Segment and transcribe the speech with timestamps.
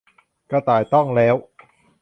[0.51, 1.35] กระต่ายต้องแร้ว